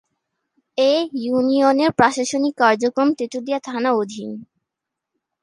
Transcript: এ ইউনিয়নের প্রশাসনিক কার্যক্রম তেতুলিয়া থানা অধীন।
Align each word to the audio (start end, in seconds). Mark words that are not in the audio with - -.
এ 0.77 0.93
ইউনিয়নের 1.21 1.91
প্রশাসনিক 1.91 2.53
কার্যক্রম 2.57 3.09
তেতুলিয়া 3.13 3.59
থানা 3.59 3.89
অধীন। 3.93 4.29